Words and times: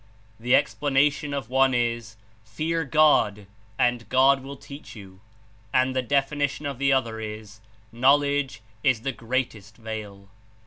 The 0.39 0.55
explanation 0.55 1.31
of 1.31 1.47
one 1.47 1.75
Is— 1.75 2.15
'Fear 2.43 2.85
God, 2.85 3.45
and 3.77 4.09
God 4.09 4.41
will 4.41 4.57
teach 4.57 4.95
you,' 4.95 5.21
and 5.71 5.95
the 5.95 6.01
definition 6.01 6.65
of 6.65 6.79
the 6.79 6.91
other 6.91 7.19
Is— 7.19 7.59
'Knowledge 7.91 8.63
Is 8.81 9.01
the 9.01 9.11
great 9.11 9.53
est 9.53 9.77
veil.' 9.77 10.27